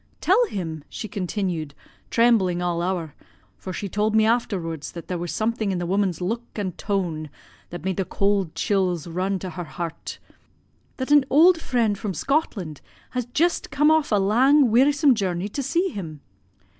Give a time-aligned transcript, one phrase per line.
[0.19, 1.75] Tell him,' she continued,
[2.09, 3.13] trembling all ower,
[3.55, 7.29] for she told me afterwards that there was something in the woman's look and tone
[7.69, 10.17] that made the cold chills run to her heart,
[10.97, 15.61] 'that an auld friend from Scotland has jist come off a lang wearisome journey to
[15.61, 16.21] see him.'